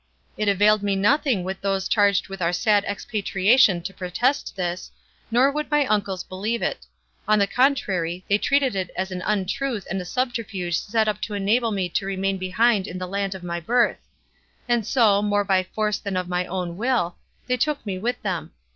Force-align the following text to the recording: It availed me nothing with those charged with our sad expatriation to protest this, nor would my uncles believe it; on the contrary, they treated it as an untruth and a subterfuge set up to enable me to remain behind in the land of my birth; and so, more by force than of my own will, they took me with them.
It 0.35 0.47
availed 0.49 0.81
me 0.81 0.95
nothing 0.95 1.43
with 1.43 1.61
those 1.61 1.87
charged 1.87 2.27
with 2.27 2.41
our 2.41 2.51
sad 2.51 2.83
expatriation 2.85 3.83
to 3.83 3.93
protest 3.93 4.55
this, 4.55 4.89
nor 5.29 5.51
would 5.51 5.69
my 5.69 5.85
uncles 5.85 6.23
believe 6.23 6.63
it; 6.63 6.87
on 7.27 7.37
the 7.37 7.45
contrary, 7.45 8.25
they 8.27 8.39
treated 8.39 8.75
it 8.75 8.89
as 8.97 9.11
an 9.11 9.21
untruth 9.23 9.85
and 9.91 10.01
a 10.01 10.05
subterfuge 10.05 10.75
set 10.75 11.07
up 11.07 11.21
to 11.21 11.35
enable 11.35 11.69
me 11.69 11.87
to 11.89 12.07
remain 12.07 12.39
behind 12.39 12.87
in 12.87 12.97
the 12.97 13.07
land 13.07 13.35
of 13.35 13.43
my 13.43 13.59
birth; 13.59 13.99
and 14.67 14.87
so, 14.87 15.21
more 15.21 15.43
by 15.43 15.61
force 15.61 15.99
than 15.99 16.17
of 16.17 16.27
my 16.27 16.47
own 16.47 16.77
will, 16.77 17.17
they 17.45 17.55
took 17.55 17.85
me 17.85 17.99
with 17.99 18.19
them. 18.23 18.53